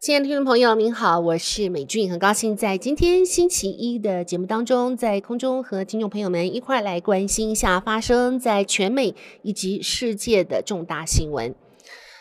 [0.00, 11.54] 亲爱的听众朋友，您好，我是美俊，很高兴在今天星期一的节目当中，在空中和听众朋友们一块来关心一下发生在全美以及世界的重大新闻。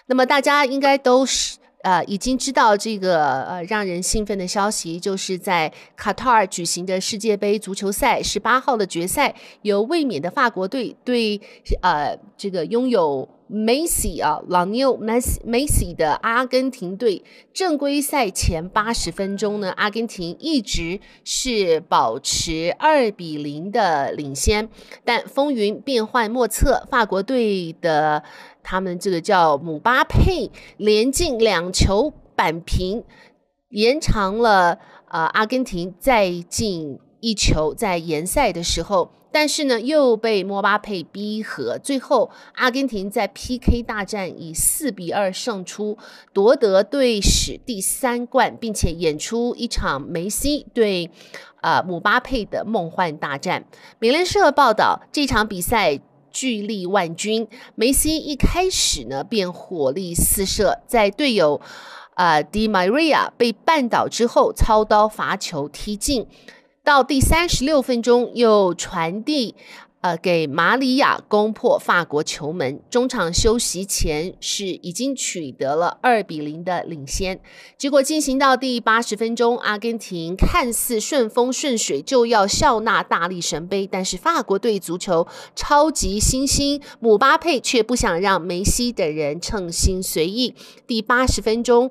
[0.05, 11.41] 那么大家应该都是呃已经知道这个呃让人兴奋的消息，就是在卡塔尔举行的世界杯足球赛十八号的决赛，由卫冕的法国队对
[11.81, 13.27] 呃这个拥有。
[13.47, 17.23] 梅西啊，老牛梅西梅西的阿根廷队，
[17.53, 24.69] 正规赛前八十分钟呢，阿根廷一直是保持二比零的领先，
[25.03, 28.23] 但风云变幻莫测，法国队的
[28.63, 33.03] 他们这个叫姆巴佩连进两球扳平，
[33.69, 39.11] 延长了呃阿根廷再进一球，在延赛的时候。
[39.33, 45.97] 但是呢，又被姆巴佩逼和，最后阿根廷在 PK 大战以四比二胜出，
[46.31, 51.09] 夺得队史第三冠，并且演出一场梅西对、
[51.61, 53.65] 呃、姆巴佩的梦幻大战。
[53.97, 55.99] 美联社报道，这场比赛
[56.31, 61.59] 巨力万钧，梅西一开始呢便火力四射，在队友、
[62.15, 66.27] 呃、迪玛瑞亚被绊倒之后，操刀罚球踢进。
[66.83, 69.55] 到第三十六分钟，又传递，
[70.01, 72.81] 呃，给马里亚攻破法国球门。
[72.89, 77.39] 中场休息前是已经取得了二比零的领先。
[77.77, 85.25] 结果进行到第八十分钟，阿根廷看似顺风顺水就要笑纳大力神杯，但是法国队足球
[85.55, 90.53] 超级新星姆巴佩却不想让梅西等人称心随意。
[90.85, 91.89] 第八十分钟。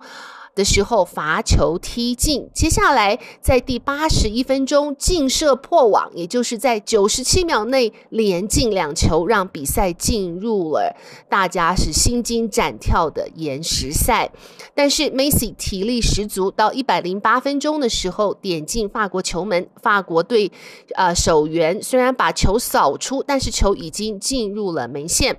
[0.54, 10.94] 的时候罚球踢进，接下来在第八十一分钟劲射破网，也就是在九十七秒内连进两球，让比赛进入了
[11.28, 14.30] 大家是心惊胆跳的延时赛。
[14.74, 20.50] 但是梅西体力十足，到一百零八分钟的时候点进法国球门，法国队
[20.94, 25.38] 呃守员虽然把球扫出，但是球已经进入了门线。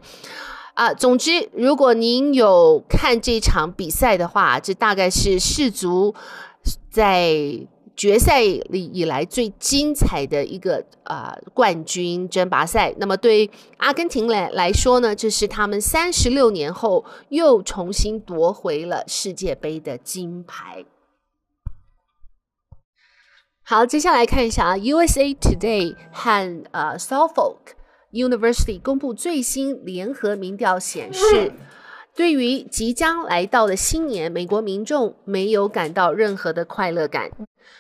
[0.73, 6.16] 啊，总之，如果您有看这场比赛的话，这大概是世足
[6.89, 7.31] 在
[7.95, 12.91] 决赛里以来最精彩的一个啊冠军争霸赛。
[12.97, 20.85] 那么对阿根廷来来说呢，这是他们三十六年后又重新夺回了世界杯的金牌。
[23.62, 27.75] 好，接下来看一下啊，USA Today 和呃 Suffolk。
[28.13, 31.51] University 公布最新联合民调显示，
[32.16, 37.31] 对于即将来到的新年，美国民众没有感到任何的快乐感。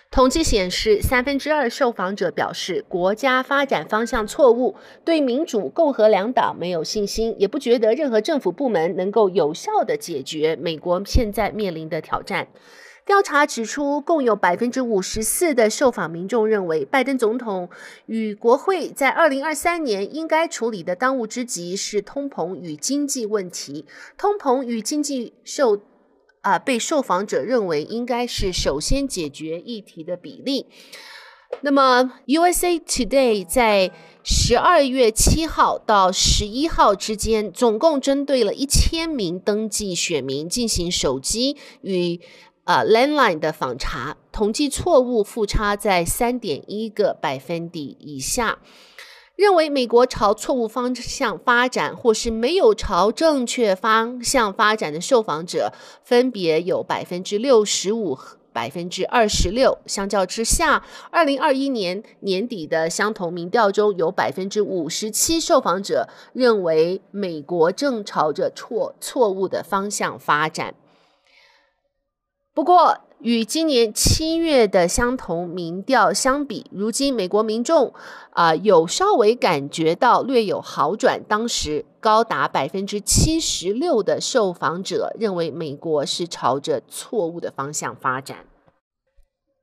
[0.09, 12.47] 统计显示，三分之二受访者表示国家发展方向错误，对民主、共和两党没有信心，也不觉得任何政府部门能够有效地解决美国现在面临的挑战。
[13.05, 17.69] 调查指出，共有百分之五十四的受访民众认为，拜登总统
[18.05, 23.85] 与国会在二零二三年应该处理的当务之急是通膨与经济问题。
[24.17, 25.81] 通膨与经济受
[26.41, 30.67] 啊、被受访者认为应该是首先解决议题的比例。
[31.61, 33.91] 那么，USA Today 在
[34.23, 42.19] 十二月七号到十一号之间，总共针对了一千名登记选民进行手机与
[42.65, 48.59] 呃、，landline 的访查统计错误误差在三点一个百分点以下，
[49.35, 55.73] 认为美国朝错误方向发展或是没有朝正确方向发展的受访者，
[56.05, 58.17] 分别有百分之六十五、
[58.53, 59.79] 百分之二十六。
[59.85, 70.75] 相较之下，二零二一年年底的相同民调中有百分之五十七受访者认为美国正朝着错错误的方向发展。
[72.55, 77.91] 不过，与今年七月的相同民调相比，如今美国民众
[78.29, 81.23] 啊、有稍微感觉到略有好转。
[81.27, 88.45] 当时高达百分之七十六的受访者认为美国是朝着错误的方向发展。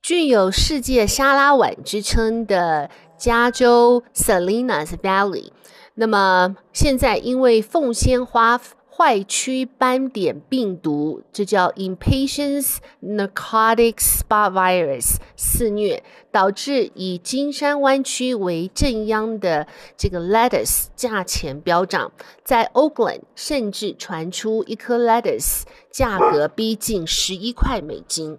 [0.02, 5.52] 具有世界沙拉碗之称的加州 Salinas Valley，
[5.94, 8.60] 那么现在因为凤仙花。
[9.00, 19.66] 坏区斑点病毒，这叫 Impatiens Narcotic Spot Virus 肆虐，导致以金山湾区为正央的
[19.96, 22.12] 这个 lettuce 价钱飙涨。
[22.44, 28.38] 在 Oakland，甚至传出一颗 lettuce 价格逼近十一块美金。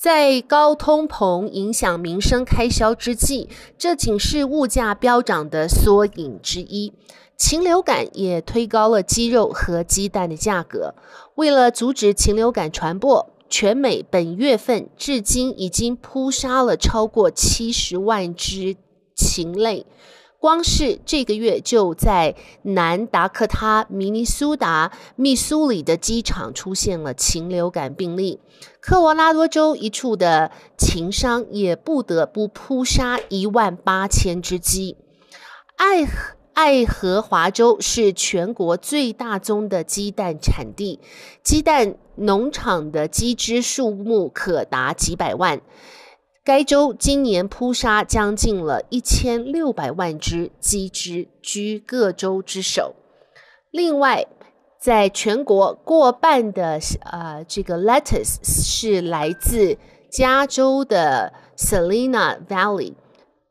[0.00, 6.94] 在高通膨影响民生开销之际，这仅是物价飙涨的缩影之一。
[7.36, 10.94] 禽流感也推高了鸡肉和鸡蛋的价格。
[11.34, 18.76] 为了阻止禽流感传播，全美本月份至今已经扑杀了超过七十万只
[19.14, 19.84] 禽类。
[20.40, 28.40] 光是这个月，就在南达科他、明尼苏达、密苏里的机场出现了禽流感病例。
[28.80, 34.96] 科罗拉多州一处的禽商也不得不扑杀一万八千只鸡。
[35.76, 36.08] 爱
[36.54, 41.00] 爱荷华州是全国最大宗的鸡蛋产地，
[41.42, 45.60] 鸡蛋农场的鸡只数目可达几百万。
[46.42, 52.94] 该州今年扑杀将近了一千六百万只鸡只，居各州之首。
[53.70, 54.26] 另外，
[54.80, 59.76] 在全国过半的呃这个 lettuce 是来自
[60.10, 62.94] 加州的 Salina Valley，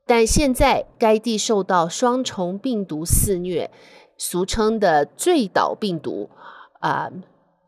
[0.08, 3.70] 但现在该地受到双重病毒肆虐，
[4.18, 6.32] 俗称的醉倒病毒
[6.80, 7.12] 啊。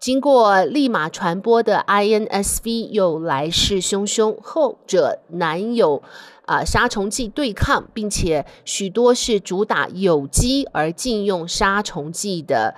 [0.02, 6.02] 经过立马传播的 INSV 又来势汹汹，后者难有
[6.48, 12.74] 啊、杀虫剂对抗，并且许多是主打有机而禁用杀虫剂的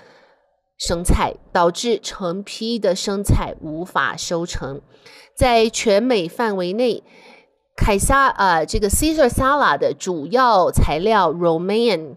[0.78, 4.82] 生菜，导致成批的生菜无法收成。
[5.34, 7.04] 在全美范围内，
[7.76, 12.16] 凯撒呃这个 Caesar Salad 的主要材料 romain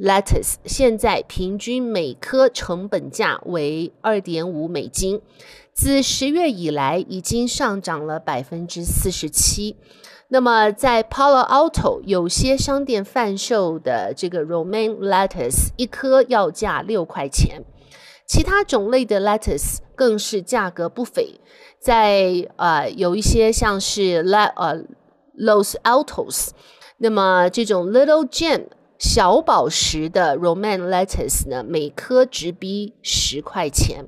[0.00, 5.20] lettuce 现在平均每颗成本价为二点五美金，
[5.72, 9.76] 自十月以来已经上涨了百分之四十七。
[10.28, 17.64] 那么在 Palo Alto 有些商店贩售的这个 romain lettuce 一颗要价六块钱，
[18.26, 21.40] 其他种类的 lettuce 更是价格不菲，
[21.78, 24.84] 在呃有一些像是 La 呃
[25.38, 26.48] Los Altos，
[26.98, 28.66] 那么这种 Little Gem。
[28.98, 34.06] 小宝石的 Romaine lettuce 呢，每颗直逼十块钱，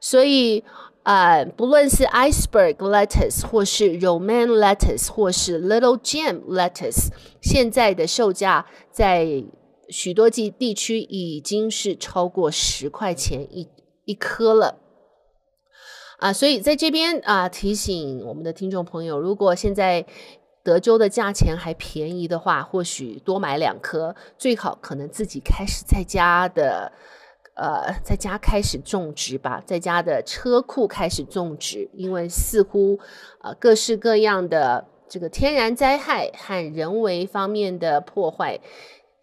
[0.00, 0.64] 所以
[1.02, 7.08] 呃，不论是 iceberg lettuce 或是 Romaine lettuce 或是 Little Gem lettuce，
[7.42, 9.44] 现在的售价在
[9.90, 13.68] 许多地地区已经是超过十块钱一
[14.04, 14.78] 一颗了。
[16.18, 20.04] 啊，所以在这边啊，提醒我们的听众朋友，如果现在
[20.62, 26.92] 德州的价钱还便宜的话，或许多买两颗，最好可能自己开始在家的，
[27.54, 32.98] 呃，在家开始种植吧，在家的车库开始种植，因为似乎
[33.40, 38.60] 呃各式各样的这个天然灾害和人为方面的破坏，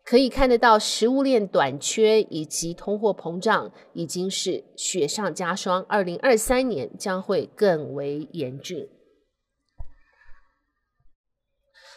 [0.07, 8.87] 可以看得到食物链短缺以及通货膨胀已经是雪上加霜，二零二三年将会更为严峻。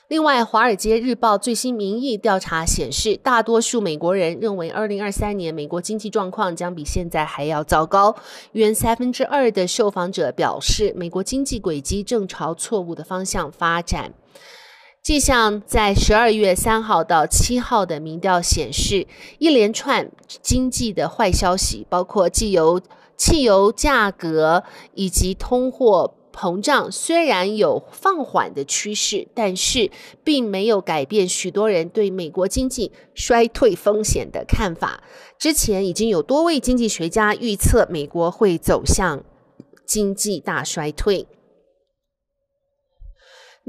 [0.09, 8.17] 另外，《华尔街日报》最新民意调查显示，大多数美国人认为，二零二三年美国经济状况将比现在还要糟糕。
[8.55, 14.13] 约三分之二的受访者表示，美国经济轨迹正朝错误的方向发展。
[15.03, 19.07] 迹象在十二月三号到七号的民调显示，
[19.39, 20.11] 一连串
[20.43, 22.81] 经济的坏消息，包括汽油、
[23.17, 24.65] 汽油价格
[24.95, 26.15] 以及通货。
[26.33, 29.91] 膨胀虽然有放缓的趋势，但是
[30.23, 35.03] 并没有改变许多人对美国经济衰退风险的看法。
[35.37, 39.25] 之前已经有多位经济学家预测美国会走向
[39.85, 41.27] 经济大衰退。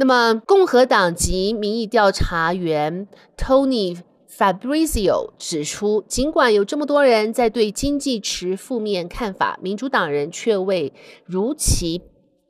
[0.01, 10.91] 那么，共和党籍民意调查员 Tony Fabrizio 指出，尽管有这么多人在对经济持负面看法，民主党人却未
[11.23, 12.01] 如其。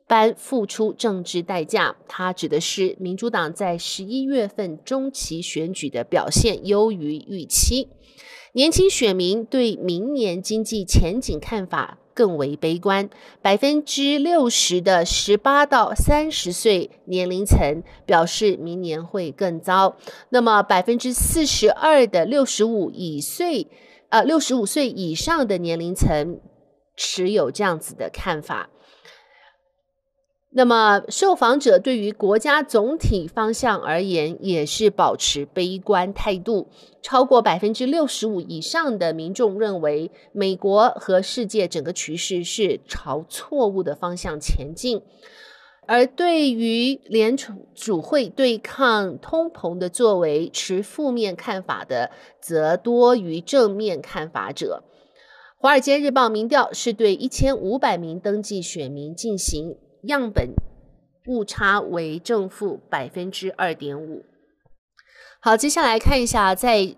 [0.06, 7.88] 般付出政治代价，他指的是民主党在十一月份中期选举的表现优于预期。
[8.54, 13.08] 年轻选民对明年经济前景看法更为悲观，
[13.40, 19.96] 百分之六十的十八到三十岁年龄层表示明年会更糟。
[20.28, 23.68] 那么百分之四十二的六十五以岁，
[24.10, 26.38] 呃，六十五岁以上的年龄层
[26.94, 28.68] 持有这样子的看法。
[30.54, 36.68] 那么，受访者对于国家总体方向而言，也是保持悲观态度。
[37.00, 45.00] 超过百分之六十五以上的民众认为，美国和世界整个趋势是朝错误的方向前进。
[45.86, 52.10] 而对于联储主会对抗通膨的作为持负面看法的，
[52.42, 54.84] 则多于正面看法者。
[55.56, 59.76] 《华尔街日报》民调是对一千五百名登记选民进行。
[60.02, 60.54] 样本
[61.26, 64.24] 误差为正负百分之二点五。
[65.40, 66.94] 好，接下来看一下，在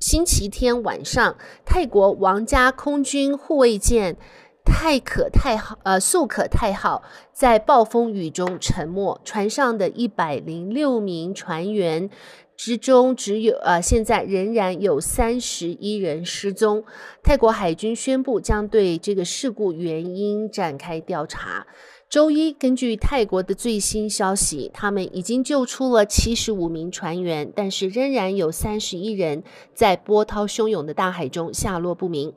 [0.00, 4.16] 星期天晚上，泰国皇家空军护卫舰
[4.64, 7.02] 泰可泰号呃素可泰号
[7.32, 12.10] 在暴风雨中沉没，船上的一百零六名船员
[12.56, 16.84] 之中，只有呃现在仍然有三十一人失踪。
[17.22, 21.66] 泰国海军宣布将对这个事故原因展开调查。
[22.10, 29.42] 周一，根据泰国的最新消息，他们已经救出了七十五名船员，但是仍然有三十一人
[29.74, 32.32] 在波涛汹涌的大海中下落不明。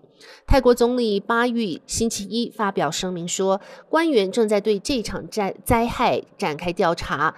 [0.46, 7.36] 泰国总理巴育星期一发表声明说，官员正在对这场灾灾害展开调查，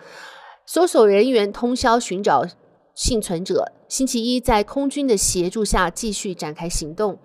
[0.66, 2.48] 搜索人员通宵寻找
[2.96, 3.72] 幸存者。
[3.88, 7.20] 星期一在空军的协助下继续展开行动，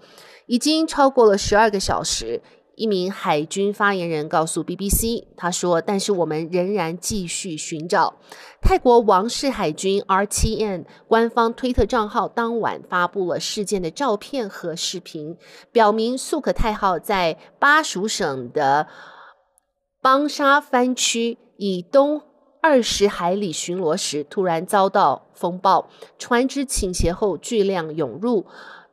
[0.45, 2.43] 已经超过了十二个小时。
[2.79, 8.15] 一名海军发言人告诉 BBC，他说：“但是我们仍然继续寻找。”
[8.63, 15.37] 泰国王室海军 RTN 官方推特账号当晚发布了事件的照片和视频，
[15.73, 18.87] 表明素可泰号在巴蜀省的
[20.01, 22.23] 邦沙帆区以东
[22.63, 28.47] 二十海里巡逻时，突然遭到风暴，船只倾斜后巨量涌入。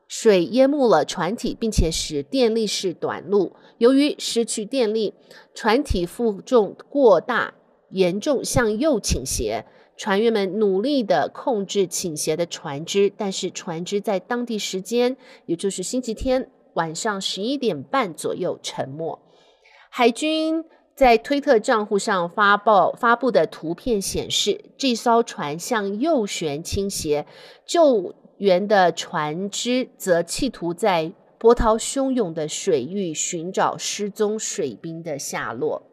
[0.08, 3.56] 水淹没了船体，并且使电力室短路。
[3.80, 5.16] 由于失去电力，
[5.54, 7.56] 船体负重过大，
[7.90, 9.66] 严重向右倾斜。
[9.98, 19.20] 船员们努力地控制倾斜的船只，但是船只在当地时间，也就是星期天晚上十一点半左右沉没。
[19.90, 27.26] 海军在推特账户上发布发布的图片显示，这艘船向右旋倾斜，
[27.66, 28.14] 就。
[28.38, 35.84] 员的船只则企图在波涛汹涌的水域寻找失踪水兵的下落。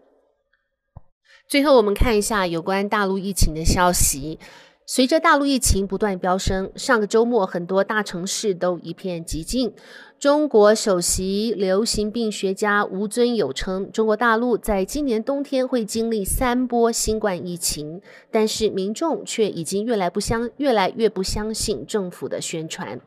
[1.48, 4.38] 最后，我们看一下有关大陆疫情的消息。
[4.84, 9.72] 随着大陆疫情不断飙升，上个周末很多大城市都一片寂静。
[10.18, 23.00] 中国首席流行病学家吴尊友称，中国大陆在今年冬天会经历三波新冠疫情，但是民众却已经越来不相越来越不相信政府的宣传。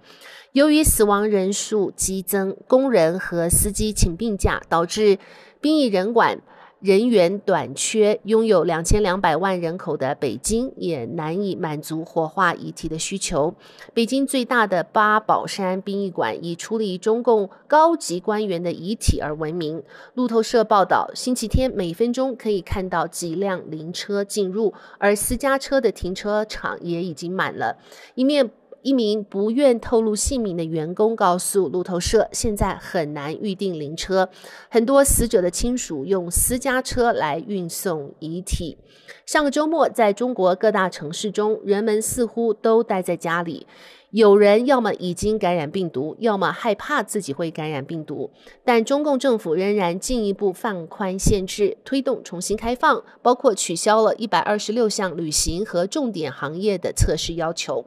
[0.54, 5.20] 由于死亡人数激增，工人和司机请病假，导致
[5.60, 6.42] 殡仪人馆。
[6.86, 13.56] 人员短缺，拥有两千两百万人口的北京也难以满足火化遗体的需求。
[13.92, 19.82] 北京最大的八宝山殡仪馆以处理中共高级官员的遗体而闻名。
[20.14, 27.80] 路透社报道，星期天每分钟可以看到几辆灵车进入，而私家车的停车场也已经满了。
[28.14, 28.52] 一面。
[28.86, 34.30] 一名不愿透露姓名的员工告诉路透社，现在很难预订灵车，
[34.70, 38.78] 很多死者的亲属用私家车来运送遗体。
[39.26, 43.66] 上个周末，在中国各大城市中，人们似乎都待在家里，
[44.12, 48.30] 有人要么已经感染病毒，要么害怕自己会感染病毒。
[48.64, 57.84] 但中共政府仍然进一步放宽限制，推动重新开放，包括取消了一百二十六项旅行和重点行业的测试要求。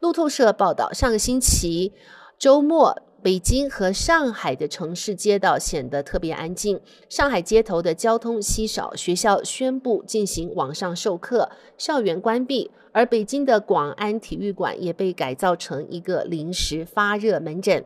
[0.00, 1.92] 路透社报道，上个星期
[2.38, 6.80] 周末，北京和上海的城市街道显得特别安静。
[7.10, 12.70] 上海街头的交通稀少，学校宣布进行网上授课，校园关闭。
[12.92, 17.84] 而北京的广安体育馆也被改造成一个临时发热门诊。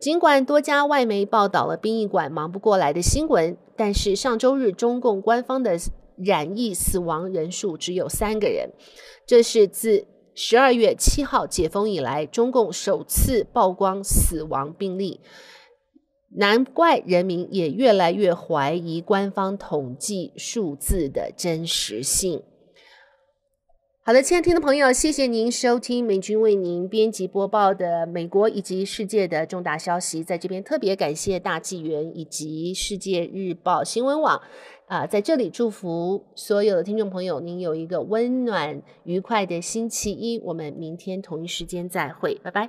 [0.00, 5.78] 尽管多家外媒报道了殡仪馆忙不过来的新闻，但是上周日中共官方的
[6.16, 8.70] 染疫死亡人数只有三个人，
[9.26, 10.06] 这是自。
[10.42, 15.20] 十二月七号解封以来，中共首次曝光死亡病例，
[16.30, 22.42] 难怪人民也越来越怀疑官方统计数字的真实性。
[24.10, 34.42] 好的，亲爱的听众朋友，谢谢您收听美军为您编辑播报的美国以及世界的重大消息，在这边特别感谢大纪元以及世界日报新闻网。
[34.88, 40.40] 啊，在这里祝福所有的听众朋友，您有一个温暖愉快的星期一。
[40.40, 42.68] 我们明天同一时间再会，拜拜。